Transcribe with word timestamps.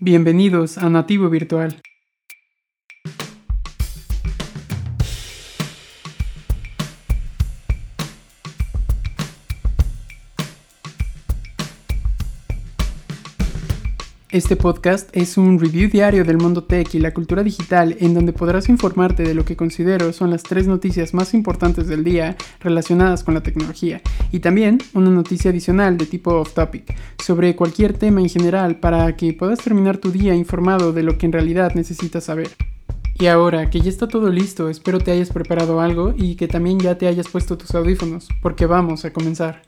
Bienvenidos 0.00 0.78
a 0.78 0.88
Nativo 0.88 1.28
Virtual. 1.28 1.82
Este 14.30 14.56
podcast 14.56 15.08
es 15.16 15.38
un 15.38 15.58
review 15.58 15.88
diario 15.88 16.22
del 16.22 16.36
mundo 16.36 16.64
tech 16.64 16.94
y 16.94 16.98
la 16.98 17.14
cultura 17.14 17.42
digital 17.42 17.96
en 17.98 18.12
donde 18.12 18.34
podrás 18.34 18.68
informarte 18.68 19.22
de 19.22 19.32
lo 19.32 19.46
que 19.46 19.56
considero 19.56 20.12
son 20.12 20.30
las 20.30 20.42
tres 20.42 20.66
noticias 20.66 21.14
más 21.14 21.32
importantes 21.32 21.88
del 21.88 22.04
día 22.04 22.36
relacionadas 22.60 23.24
con 23.24 23.32
la 23.32 23.42
tecnología 23.42 24.02
y 24.30 24.40
también 24.40 24.82
una 24.92 25.08
noticia 25.08 25.50
adicional 25.50 25.96
de 25.96 26.04
tipo 26.04 26.34
off 26.34 26.52
topic 26.52 26.94
sobre 27.24 27.56
cualquier 27.56 27.94
tema 27.94 28.20
en 28.20 28.28
general 28.28 28.78
para 28.80 29.16
que 29.16 29.32
puedas 29.32 29.60
terminar 29.60 29.96
tu 29.96 30.10
día 30.10 30.34
informado 30.34 30.92
de 30.92 31.04
lo 31.04 31.16
que 31.16 31.24
en 31.24 31.32
realidad 31.32 31.72
necesitas 31.74 32.24
saber. 32.24 32.50
Y 33.18 33.28
ahora 33.28 33.70
que 33.70 33.80
ya 33.80 33.88
está 33.88 34.08
todo 34.08 34.28
listo, 34.28 34.68
espero 34.68 34.98
te 34.98 35.10
hayas 35.10 35.30
preparado 35.30 35.80
algo 35.80 36.12
y 36.14 36.36
que 36.36 36.48
también 36.48 36.78
ya 36.78 36.98
te 36.98 37.08
hayas 37.08 37.28
puesto 37.28 37.56
tus 37.56 37.74
audífonos, 37.74 38.28
porque 38.42 38.66
vamos 38.66 39.06
a 39.06 39.12
comenzar. 39.12 39.62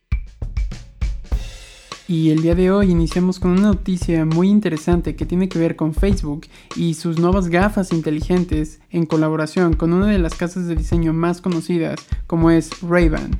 Y 2.10 2.30
el 2.30 2.42
día 2.42 2.56
de 2.56 2.72
hoy 2.72 2.90
iniciamos 2.90 3.38
con 3.38 3.52
una 3.52 3.68
noticia 3.68 4.24
muy 4.24 4.48
interesante 4.48 5.14
que 5.14 5.26
tiene 5.26 5.48
que 5.48 5.60
ver 5.60 5.76
con 5.76 5.94
Facebook 5.94 6.48
y 6.74 6.94
sus 6.94 7.20
nuevas 7.20 7.46
gafas 7.46 7.92
inteligentes 7.92 8.80
en 8.90 9.06
colaboración 9.06 9.74
con 9.74 9.92
una 9.92 10.08
de 10.08 10.18
las 10.18 10.34
casas 10.34 10.66
de 10.66 10.74
diseño 10.74 11.12
más 11.12 11.40
conocidas 11.40 12.00
como 12.26 12.50
es 12.50 12.82
Ray-Ban. 12.82 13.38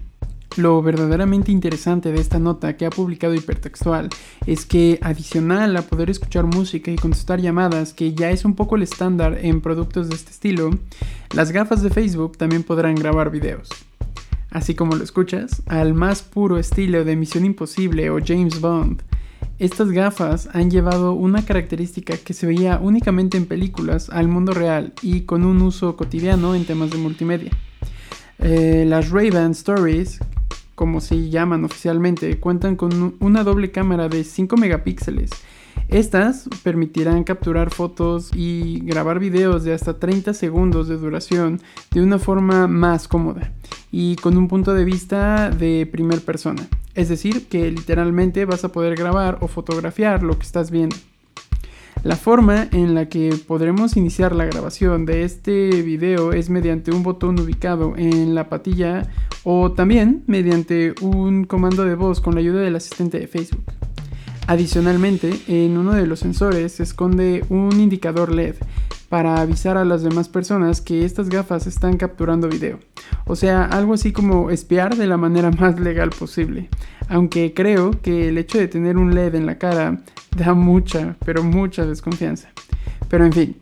Lo 0.57 0.81
verdaderamente 0.83 1.51
interesante 1.51 2.13
de 2.13 2.21
esta 2.21 2.39
nota 2.39 2.77
que 2.77 2.87
ha 2.87 2.91
publicado 2.91 3.35
Hipertextual 3.35 4.09
es 4.47 4.67
que 4.67 5.01
adicional 5.03 5.77
a 5.77 5.83
poder 5.83 6.09
escuchar 6.09 6.45
música 6.45 6.93
y 6.93 6.97
contestar 6.97 7.41
llamadas, 7.41 7.93
que 7.93 8.15
ya 8.15 8.31
es 8.31 8.45
un 8.45 8.55
poco 8.55 8.77
el 8.77 8.85
estándar 8.85 9.41
en 9.43 9.63
productos 9.63 10.09
de 10.09 10.15
este 10.15 10.31
estilo, 10.31 10.71
las 11.35 11.51
gafas 11.51 11.83
de 11.83 11.91
Facebook 11.91 12.39
también 12.39 12.63
podrán 12.63 12.95
grabar 12.95 13.33
videos 13.33 13.69
así 14.51 14.75
como 14.75 14.97
lo 14.97 15.05
escuchas, 15.05 15.63
al 15.67 15.95
más 15.95 16.23
puro 16.23 16.59
estilo 16.59 17.05
de 17.05 17.17
Misión 17.17 17.45
Imposible 17.45 18.11
o 18.11 18.19
James 18.25 18.61
Bond. 18.61 19.03
Estas 19.59 19.91
gafas 19.91 20.49
han 20.53 20.71
llevado 20.71 21.13
una 21.13 21.45
característica 21.45 22.17
que 22.17 22.33
se 22.33 22.47
veía 22.47 22.79
únicamente 22.83 23.37
en 23.37 23.47
películas 23.47 24.09
al 24.11 24.29
mundo 24.29 24.53
real 24.53 24.95
y 25.03 25.23
con 25.23 25.45
un 25.45 25.61
uso 25.63 25.97
cotidiano 25.97 26.55
en 26.55 26.65
temas 26.65 26.91
de 26.91 26.99
multimedia. 26.99 27.51
Eh, 28.39 28.85
las 28.89 29.11
Ray-Ban 29.11 29.51
Stories, 29.51 30.19
como 30.75 31.01
se 31.01 31.29
llaman 31.29 31.65
oficialmente, 31.65 32.41
cuentan 32.41 32.77
con 32.77 33.17
una 33.21 33.45
doble 33.45 33.71
cámara 33.71 34.09
de 34.09 34.25
5 34.25 34.57
megapíxeles 34.57 35.31
estas 35.91 36.49
permitirán 36.63 37.25
capturar 37.25 37.71
fotos 37.71 38.31
y 38.35 38.81
grabar 38.81 39.19
videos 39.19 39.65
de 39.65 39.75
hasta 39.75 39.99
30 39.99 40.35
segundos 40.35 40.89
de 40.89 40.97
duración 40.97 41.61
de 41.91 42.03
una 42.03 42.19
forma 42.19 42.69
más 42.69 43.09
cómoda 43.09 43.53
y 43.91 44.17
con 44.17 44.37
un 44.37 44.49
punto 44.49 44.73
de 44.73 44.85
vista 44.85 45.51
de 45.51 45.89
primer 45.91 46.21
persona. 46.21 46.69
Es 46.95 47.09
decir, 47.09 47.47
que 47.49 47.71
literalmente 47.71 48.45
vas 48.45 48.65
a 48.65 48.73
poder 48.73 48.95
grabar 48.95 49.39
o 49.41 49.49
fotografiar 49.49 50.23
lo 50.23 50.39
que 50.39 50.45
estás 50.45 50.71
viendo. 50.71 50.97
La 52.03 52.17
forma 52.17 52.69
en 52.73 52.95
la 52.95 53.09
que 53.09 53.37
podremos 53.47 53.97
iniciar 53.97 54.35
la 54.35 54.47
grabación 54.47 55.05
de 55.05 55.25
este 55.25 55.83
video 55.83 56.33
es 56.33 56.49
mediante 56.49 56.93
un 56.93 57.03
botón 57.03 57.39
ubicado 57.39 57.95
en 57.97 58.35
la 58.35 58.49
patilla 58.49 59.03
o 59.45 59.73
también 59.73 60.23
mediante 60.27 60.95
un 61.03 61.45
comando 61.45 61.85
de 61.85 61.97
voz 61.97 62.21
con 62.21 62.35
la 62.35 62.41
ayuda 62.41 62.61
del 62.61 62.77
asistente 62.77 63.19
de 63.19 63.27
Facebook. 63.27 63.80
Adicionalmente, 64.47 65.41
en 65.47 65.77
uno 65.79 65.93
de 65.93 66.07
los 66.07 66.21
sensores 66.21 66.73
se 66.73 66.83
esconde 66.83 67.45
un 67.49 67.79
indicador 67.81 68.33
LED 68.33 68.57
para 69.09 69.41
avisar 69.41 69.77
a 69.77 69.85
las 69.85 70.03
demás 70.03 70.29
personas 70.29 70.81
que 70.81 71.05
estas 71.05 71.29
gafas 71.29 71.67
están 71.67 71.97
capturando 71.97 72.49
video. 72.49 72.79
O 73.27 73.37
sea, 73.37 73.65
algo 73.65 73.95
así 73.95 74.13
como 74.13 74.51
espiar 74.51 74.97
de 74.97 75.07
la 75.07 75.17
manera 75.17 75.51
más 75.59 75.79
legal 75.81 76.11
posible. 76.11 76.69
Aunque 77.09 77.53
creo 77.55 77.91
que 78.03 78.29
el 78.29 78.39
hecho 78.39 78.59
de 78.59 78.69
tener 78.69 78.97
un 78.97 79.15
LED 79.15 79.35
en 79.35 79.47
la 79.47 79.59
cara 79.59 80.01
da 80.37 80.55
mucha, 80.55 81.17
pero 81.25 81.43
mucha 81.43 81.85
desconfianza. 81.87 82.49
Pero 83.09 83.25
en 83.25 83.33
fin, 83.33 83.57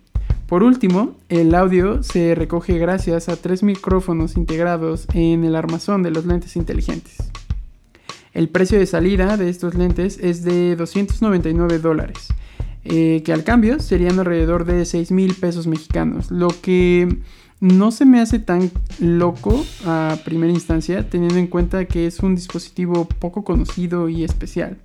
por 0.47 0.63
último, 0.63 1.17
el 1.29 1.55
audio 1.55 2.03
se 2.03 2.35
recoge 2.35 2.79
gracias 2.79 3.29
a 3.29 3.37
tres 3.37 3.63
micrófonos 3.63 4.37
integrados 4.37 5.07
en 5.15 5.45
el 5.45 5.57
armazón 5.57 6.03
de 6.03 6.11
los 6.11 6.25
lentes 6.25 6.57
inteligentes. 6.57 7.31
El 8.39 8.49
precio 8.49 8.79
de 8.79 8.87
salida 8.87 9.37
de 9.37 9.51
estos 9.51 9.75
lentes 9.75 10.17
es 10.23 10.45
de 10.45 10.77
299 10.77 11.81
dólares, 11.81 12.29
eh, 12.85 13.21
que 13.25 13.33
al 13.33 13.43
cambio 13.43 13.81
serían 13.81 14.17
alrededor 14.21 14.65
de 14.65 14.85
6 14.85 15.11
mil 15.11 15.35
pesos 15.35 15.67
mexicanos, 15.67 16.31
lo 16.31 16.47
que 16.47 17.19
no 17.59 17.91
se 17.91 18.05
me 18.05 18.21
hace 18.21 18.39
tan 18.39 18.71
loco 19.01 19.67
a 19.85 20.19
primera 20.25 20.53
instancia, 20.53 21.11
teniendo 21.11 21.39
en 21.39 21.49
cuenta 21.49 21.87
que 21.87 22.07
es 22.07 22.21
un 22.21 22.37
dispositivo 22.37 23.09
poco 23.09 23.43
conocido 23.43 24.09
y 24.09 24.23
especial. 24.23 24.79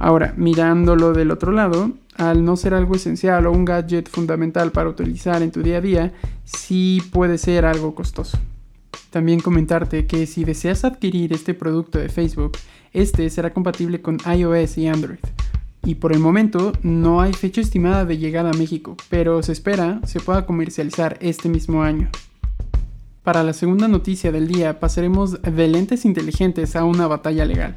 Ahora, 0.00 0.34
mirándolo 0.36 1.12
del 1.12 1.30
otro 1.30 1.52
lado, 1.52 1.92
al 2.16 2.44
no 2.44 2.56
ser 2.56 2.74
algo 2.74 2.96
esencial 2.96 3.46
o 3.46 3.52
un 3.52 3.64
gadget 3.64 4.08
fundamental 4.08 4.72
para 4.72 4.88
utilizar 4.88 5.40
en 5.40 5.52
tu 5.52 5.62
día 5.62 5.76
a 5.76 5.82
día, 5.82 6.12
sí 6.42 7.00
puede 7.12 7.38
ser 7.38 7.64
algo 7.64 7.94
costoso. 7.94 8.40
También 9.12 9.40
comentarte 9.40 10.06
que 10.06 10.26
si 10.26 10.42
deseas 10.42 10.86
adquirir 10.86 11.34
este 11.34 11.52
producto 11.52 11.98
de 11.98 12.08
Facebook, 12.08 12.52
este 12.94 13.28
será 13.28 13.52
compatible 13.52 14.00
con 14.00 14.16
iOS 14.24 14.78
y 14.78 14.88
Android. 14.88 15.18
Y 15.84 15.96
por 15.96 16.14
el 16.14 16.18
momento 16.18 16.72
no 16.82 17.20
hay 17.20 17.34
fecha 17.34 17.60
estimada 17.60 18.06
de 18.06 18.16
llegada 18.16 18.52
a 18.52 18.56
México, 18.56 18.96
pero 19.10 19.42
se 19.42 19.52
espera 19.52 20.00
se 20.06 20.18
pueda 20.18 20.46
comercializar 20.46 21.18
este 21.20 21.50
mismo 21.50 21.82
año. 21.82 22.08
Para 23.22 23.42
la 23.42 23.52
segunda 23.52 23.86
noticia 23.86 24.32
del 24.32 24.48
día 24.48 24.80
pasaremos 24.80 25.42
de 25.42 25.68
lentes 25.68 26.06
inteligentes 26.06 26.74
a 26.74 26.84
una 26.84 27.06
batalla 27.06 27.44
legal. 27.44 27.76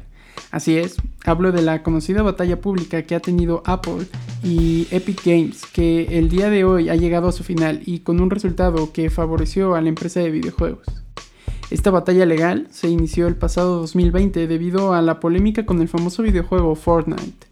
Así 0.50 0.78
es, 0.78 0.96
hablo 1.26 1.52
de 1.52 1.60
la 1.60 1.82
conocida 1.82 2.22
batalla 2.22 2.62
pública 2.62 3.02
que 3.02 3.14
ha 3.14 3.20
tenido 3.20 3.62
Apple 3.66 4.06
y 4.42 4.88
Epic 4.90 5.22
Games, 5.22 5.66
que 5.66 6.18
el 6.18 6.30
día 6.30 6.48
de 6.48 6.64
hoy 6.64 6.88
ha 6.88 6.96
llegado 6.96 7.28
a 7.28 7.32
su 7.32 7.44
final 7.44 7.82
y 7.84 7.98
con 7.98 8.20
un 8.20 8.30
resultado 8.30 8.90
que 8.94 9.10
favoreció 9.10 9.74
a 9.74 9.82
la 9.82 9.90
empresa 9.90 10.20
de 10.20 10.30
videojuegos. 10.30 11.05
Esta 11.70 11.90
batalla 11.90 12.26
legal 12.26 12.68
se 12.70 12.88
inició 12.88 13.26
el 13.26 13.34
pasado 13.34 13.80
2020 13.80 14.46
debido 14.46 14.94
a 14.94 15.02
la 15.02 15.18
polémica 15.18 15.66
con 15.66 15.80
el 15.80 15.88
famoso 15.88 16.22
videojuego 16.22 16.76
Fortnite. 16.76 17.48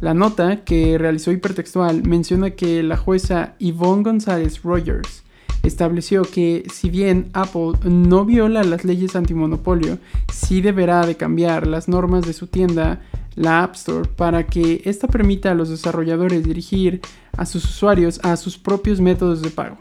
La 0.00 0.14
nota 0.14 0.64
que 0.64 0.96
realizó 0.96 1.32
Hipertextual 1.32 2.02
menciona 2.02 2.52
que 2.52 2.82
la 2.82 2.96
jueza 2.96 3.54
Yvonne 3.58 4.02
González 4.04 4.62
Rogers 4.62 5.22
estableció 5.62 6.22
que 6.22 6.64
si 6.72 6.90
bien 6.90 7.28
Apple 7.34 7.72
no 7.84 8.24
viola 8.24 8.64
las 8.64 8.84
leyes 8.84 9.14
antimonopolio, 9.16 9.98
sí 10.32 10.60
deberá 10.60 11.06
de 11.06 11.16
cambiar 11.16 11.66
las 11.66 11.88
normas 11.88 12.26
de 12.26 12.32
su 12.32 12.46
tienda, 12.46 13.00
la 13.34 13.62
App 13.62 13.74
Store, 13.74 14.08
para 14.08 14.46
que 14.46 14.82
ésta 14.86 15.08
permita 15.08 15.50
a 15.52 15.54
los 15.54 15.68
desarrolladores 15.68 16.42
dirigir 16.42 17.00
a 17.36 17.46
sus 17.46 17.64
usuarios 17.64 18.18
a 18.22 18.36
sus 18.36 18.58
propios 18.58 19.00
métodos 19.00 19.42
de 19.42 19.50
pago. 19.50 19.78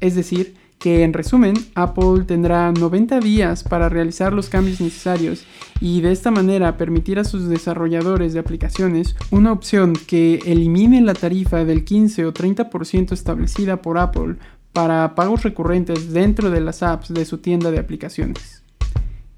Es 0.00 0.14
decir, 0.14 0.54
que 0.84 1.02
en 1.02 1.14
resumen 1.14 1.54
Apple 1.76 2.24
tendrá 2.26 2.70
90 2.70 3.18
días 3.20 3.64
para 3.64 3.88
realizar 3.88 4.34
los 4.34 4.50
cambios 4.50 4.82
necesarios 4.82 5.46
y 5.80 6.02
de 6.02 6.12
esta 6.12 6.30
manera 6.30 6.76
permitir 6.76 7.18
a 7.18 7.24
sus 7.24 7.48
desarrolladores 7.48 8.34
de 8.34 8.40
aplicaciones 8.40 9.16
una 9.30 9.50
opción 9.50 9.94
que 9.94 10.42
elimine 10.44 11.00
la 11.00 11.14
tarifa 11.14 11.64
del 11.64 11.86
15 11.86 12.26
o 12.26 12.34
30% 12.34 13.12
establecida 13.12 13.80
por 13.80 13.96
Apple 13.96 14.36
para 14.74 15.14
pagos 15.14 15.42
recurrentes 15.42 16.12
dentro 16.12 16.50
de 16.50 16.60
las 16.60 16.82
apps 16.82 17.14
de 17.14 17.24
su 17.24 17.38
tienda 17.38 17.70
de 17.70 17.78
aplicaciones. 17.78 18.62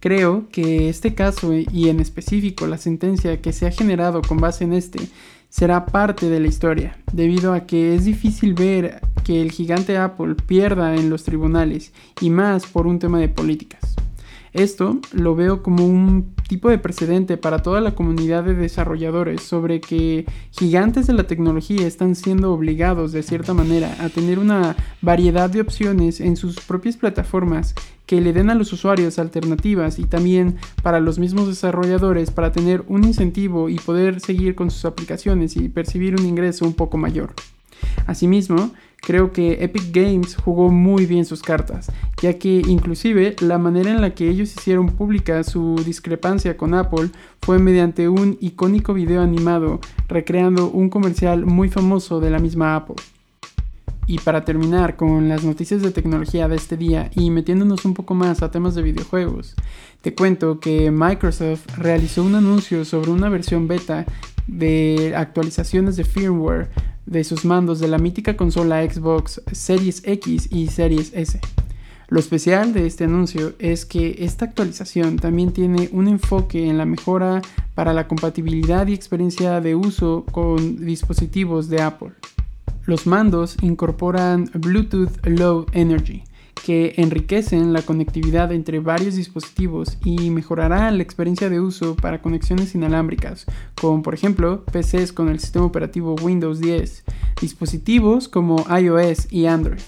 Creo 0.01 0.49
que 0.51 0.89
este 0.89 1.15
caso 1.15 1.53
y 1.55 1.89
en 1.89 2.01
específico 2.01 2.67
la 2.67 2.77
sentencia 2.77 3.41
que 3.41 3.53
se 3.53 3.69
ha 3.69 3.71
generado 3.71 4.21
con 4.21 4.39
base 4.39 4.65
en 4.65 4.73
este 4.73 4.99
será 5.56 5.87
parte 5.87 6.28
de 6.28 6.39
la 6.39 6.48
historia, 6.48 6.98
debido 7.15 7.54
a 7.54 7.60
que 7.60 7.95
es 7.95 8.04
difícil 8.04 8.53
ver 8.53 9.01
que 9.25 9.41
el 9.41 9.51
gigante 9.51 9.97
Apple 9.97 10.34
pierda 10.34 10.95
en 10.97 11.09
los 11.09 11.25
tribunales, 11.25 11.95
y 12.21 12.28
más 12.28 12.66
por 12.66 12.86
un 12.86 12.98
tema 12.98 13.21
de 13.21 13.31
políticas. 13.31 13.97
Esto 14.53 15.01
lo 15.13 15.34
veo 15.34 15.63
como 15.63 15.86
un 15.86 16.34
tipo 16.48 16.69
de 16.69 16.78
precedente 16.78 17.37
para 17.37 17.63
toda 17.63 17.81
la 17.81 17.95
comunidad 17.95 18.45
de 18.45 18.54
desarrolladores 18.54 19.43
sobre 19.43 19.81
que 19.81 20.27
gigantes 20.51 21.07
de 21.07 21.13
la 21.13 21.25
tecnología 21.25 21.87
están 21.87 22.15
siendo 22.15 22.53
obligados 22.53 23.13
de 23.13 23.22
cierta 23.22 23.54
manera 23.54 23.97
a 24.01 24.09
tener 24.09 24.39
una 24.39 24.77
variedad 25.03 25.51
de 25.51 25.60
opciones 25.60 26.21
en 26.21 26.37
sus 26.37 26.60
propias 26.60 26.97
plataformas 26.97 27.75
que 28.07 28.21
le 28.21 28.33
den 28.33 28.51
a 28.51 28.54
los 28.54 28.72
usuarios 28.72 29.19
alternativas 29.19 29.98
y 29.98 30.04
también 30.04 30.57
para 30.83 31.01
los 31.01 31.19
mismos 31.19 31.48
desarrolladores 31.48 32.31
para 32.31 32.53
tener 32.53 32.84
un 32.87 33.04
incentivo 33.04 33.69
y 33.69 33.77
poder 33.77 34.21
seguir 34.21 34.54
con 34.54 34.71
sus 34.71 34.84
aplicaciones 34.84 35.57
y 35.57 35.69
percibir 35.69 36.15
un 36.15 36.25
ingreso 36.25 36.65
un 36.65 36.75
poco 36.75 36.97
mayor. 36.97 37.34
Asimismo, 38.07 38.71
Creo 39.07 39.31
que 39.31 39.63
Epic 39.63 39.93
Games 39.93 40.35
jugó 40.35 40.69
muy 40.69 41.07
bien 41.07 41.25
sus 41.25 41.41
cartas, 41.41 41.93
ya 42.21 42.41
que 42.41 42.61
inclusive 42.67 43.37
la 43.39 43.57
manera 43.57 43.93
en 43.93 44.01
la 44.01 44.15
que 44.15 44.29
ellos 44.29 44.53
hicieron 44.57 44.89
pública 44.89 45.45
su 45.45 45.77
discrepancia 45.87 46.57
con 46.57 46.75
Apple 46.75 47.11
fue 47.41 47.61
mediante 47.61 48.09
un 48.09 48.37
icónico 48.41 48.95
video 48.95 49.23
animado 49.23 49.79
recreando 50.09 50.69
un 50.69 50.91
comercial 50.91 51.47
muy 51.47 51.69
famoso 51.69 52.19
de 52.19 52.31
la 52.31 52.41
misma 52.41 52.75
Apple. 52.75 52.97
Y 54.09 54.19
para 54.19 54.45
terminar 54.45 54.97
con 54.97 55.29
las 55.29 55.45
noticias 55.45 55.83
de 55.83 55.93
tecnología 55.93 56.49
de 56.49 56.57
este 56.57 56.77
día 56.77 57.09
y 57.15 57.31
metiéndonos 57.31 57.85
un 57.85 57.95
poco 57.95 58.17
más 58.17 58.43
a 58.43 58.51
temas 58.51 58.75
de 58.75 58.83
videojuegos, 58.83 59.55
te 60.01 60.17
cuento 60.17 60.59
que 60.59 60.91
Microsoft 60.91 61.79
realizó 61.79 62.25
un 62.25 62.35
anuncio 62.35 62.85
sobre 62.85 63.13
una 63.13 63.29
versión 63.29 63.69
beta 63.69 64.05
de 64.49 65.15
actualizaciones 65.17 65.95
de 65.95 66.03
firmware 66.03 66.71
de 67.07 67.25
sus 67.25 67.45
mandos 67.45 67.79
de 67.79 67.89
la 67.89 67.99
mítica 67.99 68.37
consola 68.37 68.85
Xbox 68.89 69.41
Series 69.53 70.03
X 70.05 70.49
y 70.51 70.67
Series 70.67 71.13
S. 71.15 71.41
Lo 72.09 72.21
especial 72.21 72.73
de 72.73 72.87
este 72.87 73.05
anuncio 73.05 73.55
es 73.59 73.85
que 73.85 74.17
esta 74.21 74.45
actualización 74.45 75.17
también 75.17 75.53
tiene 75.53 75.89
un 75.93 76.07
enfoque 76.07 76.69
en 76.69 76.79
la 76.79 76.85
mejora 76.85 77.43
para 77.75 77.93
la 77.93 78.07
compatibilidad 78.07 78.87
y 78.87 78.95
experiencia 78.95 79.61
de 79.61 79.75
uso 79.75 80.25
con 80.31 80.85
dispositivos 80.85 81.69
de 81.69 81.83
Apple. 81.83 82.13
Los 82.85 83.09
mandos 83.09 83.57
incorporan 83.63 84.49
Bluetooth 84.55 85.27
Low 85.27 85.67
Energy, 85.73 86.23
que 86.65 86.95
enriquecen 86.97 87.73
la 87.73 87.83
conectividad 87.83 88.53
entre 88.53 88.81
varios 88.81 89.15
dispositivos 89.15 89.99
y 90.05 90.31
mejorará 90.31 90.91
la 90.91 91.03
experiencia 91.03 91.49
de 91.49 91.61
uso 91.61 91.97
para 91.97 92.23
conexiones 92.23 92.75
inalámbricas, 92.75 93.47
como 93.81 94.03
por 94.03 94.15
ejemplo 94.15 94.65
PCs 94.65 95.13
con 95.13 95.29
el 95.29 95.39
sistema 95.39 95.67
operativo 95.67 96.17
Windows 96.23 96.61
10, 96.61 97.05
dispositivos 97.41 98.29
como 98.29 98.65
iOS 98.69 99.31
y 99.31 99.47
Android. 99.47 99.83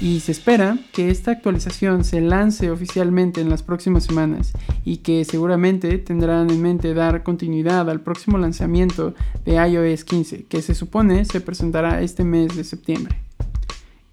Y 0.00 0.20
se 0.20 0.30
espera 0.30 0.78
que 0.92 1.10
esta 1.10 1.32
actualización 1.32 2.04
se 2.04 2.20
lance 2.20 2.70
oficialmente 2.70 3.40
en 3.40 3.50
las 3.50 3.64
próximas 3.64 4.04
semanas 4.04 4.52
y 4.84 4.98
que 4.98 5.24
seguramente 5.24 5.98
tendrán 5.98 6.50
en 6.50 6.62
mente 6.62 6.94
dar 6.94 7.24
continuidad 7.24 7.90
al 7.90 8.00
próximo 8.00 8.38
lanzamiento 8.38 9.14
de 9.44 9.54
iOS 9.54 10.04
15, 10.04 10.44
que 10.44 10.62
se 10.62 10.76
supone 10.76 11.24
se 11.24 11.40
presentará 11.40 12.00
este 12.00 12.22
mes 12.22 12.56
de 12.56 12.62
septiembre. 12.62 13.16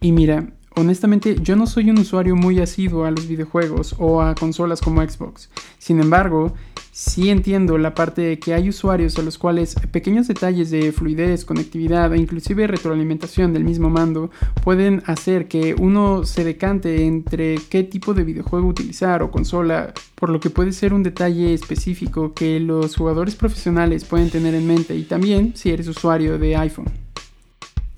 Y 0.02 0.12
mira, 0.12 0.55
Honestamente, 0.78 1.38
yo 1.42 1.56
no 1.56 1.68
soy 1.68 1.90
un 1.90 2.00
usuario 2.00 2.36
muy 2.36 2.60
asiduo 2.60 3.06
a 3.06 3.12
los 3.12 3.28
videojuegos 3.28 3.96
o 3.98 4.22
a 4.22 4.36
consolas 4.36 4.82
como 4.82 5.02
Xbox. 5.02 5.50
Sin 5.78 6.02
embargo, 6.02 6.54
sí 6.92 7.30
entiendo 7.30 7.78
la 7.78 7.94
parte 7.94 8.22
de 8.22 8.40
que 8.40 8.54
hay 8.54 8.68
usuarios 8.68 9.18
a 9.18 9.22
los 9.22 9.38
cuales 9.38 9.76
pequeños 9.92 10.28
detalles 10.28 10.72
de 10.72 10.92
fluidez, 10.92 11.46
conectividad 11.46 12.14
e 12.14 12.18
inclusive 12.18 12.68
retroalimentación 12.68 13.54
del 13.54 13.64
mismo 13.64 13.90
mando 13.90 14.32
pueden 14.64 15.02
hacer 15.06 15.48
que 15.48 15.76
uno 15.80 16.26
se 16.26 16.44
decante 16.44 17.06
entre 17.06 17.56
qué 17.70 17.84
tipo 17.84 18.14
de 18.14 18.26
videojuego 18.26 18.68
utilizar 18.68 19.24
o 19.24 19.32
consola, 19.32 19.94
por 20.16 20.30
lo 20.30 20.42
que 20.42 20.50
puede 20.50 20.74
ser 20.74 20.94
un 20.94 21.04
detalle 21.04 21.54
específico 21.54 22.34
que 22.34 22.60
los 22.60 22.98
jugadores 22.98 23.36
profesionales 23.36 24.04
pueden 24.04 24.30
tener 24.30 24.54
en 24.56 24.68
mente 24.68 24.94
y 24.96 25.04
también 25.04 25.54
si 25.56 25.72
eres 25.72 25.88
usuario 25.88 26.38
de 26.38 26.58
iPhone. 26.58 27.05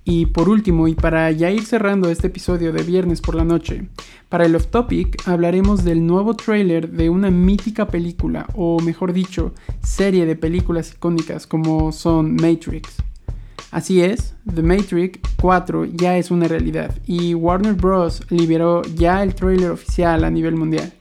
Y 0.09 0.27
por 0.27 0.47
último, 0.47 0.87
y 0.87 0.95
para 0.95 1.29
ya 1.31 1.51
ir 1.51 1.65
cerrando 1.65 2.09
este 2.09 2.27
episodio 2.27 2.71
de 2.71 2.81
viernes 2.81 3.19
por 3.19 3.35
la 3.35 3.43
noche, 3.43 3.89
para 4.29 4.45
el 4.45 4.55
off 4.55 4.67
topic 4.67 5.27
hablaremos 5.27 5.83
del 5.83 6.07
nuevo 6.07 6.33
trailer 6.33 6.89
de 6.91 7.09
una 7.09 7.29
mítica 7.29 7.89
película, 7.89 8.47
o 8.55 8.79
mejor 8.79 9.11
dicho, 9.11 9.53
serie 9.83 10.25
de 10.25 10.37
películas 10.37 10.93
icónicas 10.93 11.45
como 11.45 11.91
son 11.91 12.35
Matrix. 12.35 12.95
Así 13.69 14.01
es, 14.01 14.33
The 14.55 14.63
Matrix 14.63 15.19
4 15.41 15.83
ya 15.83 16.17
es 16.17 16.31
una 16.31 16.47
realidad 16.47 16.95
y 17.05 17.33
Warner 17.33 17.73
Bros. 17.73 18.21
liberó 18.29 18.83
ya 18.83 19.21
el 19.23 19.35
trailer 19.35 19.71
oficial 19.71 20.23
a 20.23 20.31
nivel 20.31 20.55
mundial. 20.55 20.93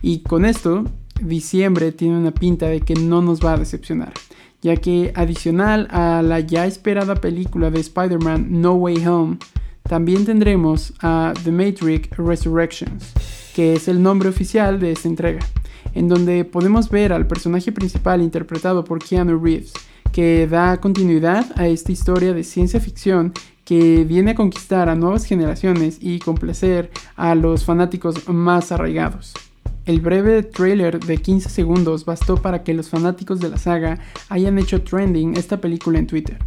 Y 0.00 0.20
con 0.20 0.46
esto, 0.46 0.84
diciembre 1.20 1.92
tiene 1.92 2.16
una 2.16 2.32
pinta 2.32 2.68
de 2.68 2.80
que 2.80 2.94
no 2.94 3.20
nos 3.20 3.44
va 3.44 3.52
a 3.52 3.58
decepcionar 3.58 4.14
ya 4.64 4.76
que 4.76 5.12
adicional 5.14 5.88
a 5.90 6.22
la 6.22 6.40
ya 6.40 6.64
esperada 6.64 7.16
película 7.16 7.70
de 7.70 7.80
Spider-Man 7.80 8.46
No 8.62 8.72
Way 8.72 9.06
Home, 9.06 9.36
también 9.82 10.24
tendremos 10.24 10.94
a 11.02 11.34
The 11.44 11.52
Matrix 11.52 12.08
Resurrections, 12.16 13.12
que 13.54 13.74
es 13.74 13.88
el 13.88 14.02
nombre 14.02 14.30
oficial 14.30 14.80
de 14.80 14.92
esta 14.92 15.06
entrega, 15.06 15.40
en 15.92 16.08
donde 16.08 16.46
podemos 16.46 16.88
ver 16.88 17.12
al 17.12 17.26
personaje 17.26 17.72
principal 17.72 18.22
interpretado 18.22 18.84
por 18.84 19.04
Keanu 19.04 19.38
Reeves, 19.38 19.74
que 20.12 20.46
da 20.46 20.78
continuidad 20.80 21.44
a 21.56 21.66
esta 21.66 21.92
historia 21.92 22.32
de 22.32 22.42
ciencia 22.42 22.80
ficción 22.80 23.34
que 23.66 24.04
viene 24.04 24.30
a 24.30 24.34
conquistar 24.34 24.88
a 24.88 24.94
nuevas 24.94 25.26
generaciones 25.26 25.98
y 26.00 26.20
complacer 26.20 26.90
a 27.16 27.34
los 27.34 27.66
fanáticos 27.66 28.26
más 28.30 28.72
arraigados. 28.72 29.34
El 29.86 30.00
breve 30.00 30.42
trailer 30.42 30.98
de 30.98 31.18
15 31.18 31.50
segundos 31.50 32.06
bastó 32.06 32.36
para 32.36 32.62
que 32.62 32.72
los 32.72 32.88
fanáticos 32.88 33.38
de 33.40 33.50
la 33.50 33.58
saga 33.58 33.98
hayan 34.30 34.58
hecho 34.58 34.82
trending 34.82 35.36
esta 35.36 35.60
película 35.60 35.98
en 35.98 36.06
Twitter, 36.06 36.38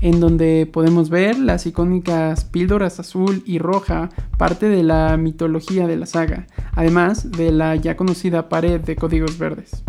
en 0.00 0.18
donde 0.18 0.66
podemos 0.72 1.10
ver 1.10 1.38
las 1.38 1.66
icónicas 1.66 2.46
píldoras 2.46 2.98
azul 2.98 3.42
y 3.44 3.58
roja, 3.58 4.08
parte 4.38 4.70
de 4.70 4.82
la 4.82 5.18
mitología 5.18 5.86
de 5.86 5.96
la 5.96 6.06
saga, 6.06 6.46
además 6.72 7.30
de 7.32 7.52
la 7.52 7.76
ya 7.76 7.98
conocida 7.98 8.48
pared 8.48 8.80
de 8.80 8.96
códigos 8.96 9.36
verdes. 9.36 9.82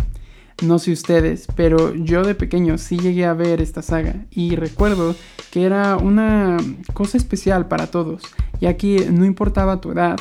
No 0.62 0.78
sé 0.78 0.92
ustedes, 0.92 1.48
pero 1.56 1.96
yo 1.96 2.24
de 2.24 2.36
pequeño 2.36 2.78
sí 2.78 2.98
llegué 2.98 3.26
a 3.26 3.34
ver 3.34 3.62
esta 3.62 3.82
saga 3.82 4.26
y 4.32 4.58
recuerdo 4.58 5.16
que 5.52 5.64
era 5.64 5.96
una 5.96 6.58
cosa 6.94 7.16
especial 7.16 7.70
para 7.70 7.88
todos, 7.88 8.24
ya 8.60 8.76
que 8.76 9.10
no 9.12 9.24
importaba 9.24 9.80
tu 9.80 9.92
edad, 9.92 10.20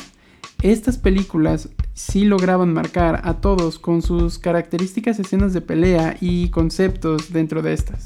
estas 0.61 0.97
películas 0.97 1.69
sí 1.97 2.25
lograban 2.25 2.73
marcar 2.73 3.21
a 3.23 3.41
todos 3.41 3.79
con 3.79 4.03
sus 4.03 4.37
características 4.37 5.19
escenas 5.19 5.53
de 5.53 5.61
pelea 5.61 6.15
y 6.21 6.49
conceptos 6.49 7.33
dentro 7.33 7.63
de 7.63 7.73
estas. 7.73 8.05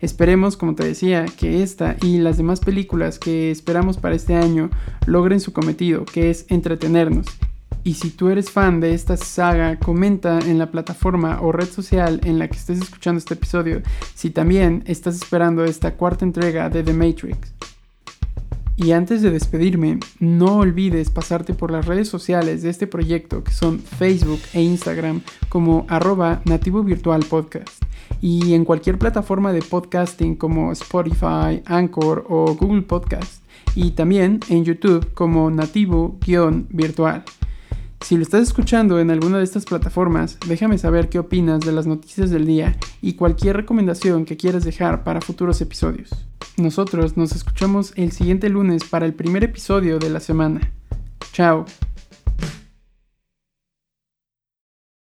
Esperemos, 0.00 0.56
como 0.56 0.74
te 0.74 0.86
decía, 0.86 1.26
que 1.26 1.62
esta 1.62 1.96
y 2.00 2.18
las 2.18 2.38
demás 2.38 2.60
películas 2.60 3.18
que 3.18 3.50
esperamos 3.50 3.98
para 3.98 4.14
este 4.14 4.34
año 4.34 4.70
logren 5.04 5.40
su 5.40 5.52
cometido, 5.52 6.06
que 6.06 6.30
es 6.30 6.46
entretenernos. 6.48 7.26
Y 7.84 7.94
si 7.94 8.08
tú 8.08 8.30
eres 8.30 8.50
fan 8.50 8.80
de 8.80 8.94
esta 8.94 9.18
saga, 9.18 9.78
comenta 9.78 10.38
en 10.38 10.58
la 10.58 10.70
plataforma 10.70 11.42
o 11.42 11.52
red 11.52 11.68
social 11.68 12.22
en 12.24 12.38
la 12.38 12.48
que 12.48 12.56
estés 12.56 12.80
escuchando 12.80 13.18
este 13.18 13.34
episodio 13.34 13.82
si 14.14 14.30
también 14.30 14.82
estás 14.86 15.16
esperando 15.16 15.64
esta 15.64 15.92
cuarta 15.92 16.24
entrega 16.24 16.70
de 16.70 16.82
The 16.82 16.94
Matrix. 16.94 17.69
Y 18.82 18.92
antes 18.92 19.20
de 19.20 19.30
despedirme, 19.30 20.00
no 20.20 20.56
olvides 20.56 21.10
pasarte 21.10 21.52
por 21.52 21.70
las 21.70 21.84
redes 21.84 22.08
sociales 22.08 22.62
de 22.62 22.70
este 22.70 22.86
proyecto 22.86 23.44
que 23.44 23.52
son 23.52 23.78
Facebook 23.78 24.40
e 24.54 24.62
Instagram 24.62 25.20
como 25.50 25.84
arroba 25.88 26.40
nativo 26.46 26.82
virtual 26.82 27.22
podcast 27.28 27.84
y 28.22 28.54
en 28.54 28.64
cualquier 28.64 28.98
plataforma 28.98 29.52
de 29.52 29.60
podcasting 29.60 30.34
como 30.34 30.72
Spotify, 30.72 31.62
Anchor 31.66 32.24
o 32.30 32.54
Google 32.54 32.80
Podcast 32.80 33.44
y 33.74 33.90
también 33.90 34.40
en 34.48 34.64
YouTube 34.64 35.12
como 35.12 35.50
nativo-virtual. 35.50 37.24
Si 38.00 38.16
lo 38.16 38.22
estás 38.22 38.42
escuchando 38.42 38.98
en 38.98 39.10
alguna 39.10 39.38
de 39.38 39.44
estas 39.44 39.64
plataformas, 39.64 40.38
déjame 40.48 40.78
saber 40.78 41.08
qué 41.08 41.18
opinas 41.18 41.60
de 41.60 41.72
las 41.72 41.86
noticias 41.86 42.30
del 42.30 42.46
día 42.46 42.76
y 43.00 43.14
cualquier 43.14 43.56
recomendación 43.56 44.24
que 44.24 44.36
quieras 44.36 44.64
dejar 44.64 45.04
para 45.04 45.20
futuros 45.20 45.60
episodios. 45.60 46.10
Nosotros 46.56 47.16
nos 47.16 47.32
escuchamos 47.32 47.92
el 47.96 48.12
siguiente 48.12 48.48
lunes 48.48 48.84
para 48.84 49.06
el 49.06 49.14
primer 49.14 49.44
episodio 49.44 49.98
de 49.98 50.10
la 50.10 50.20
semana. 50.20 50.72
Chao. 51.32 51.64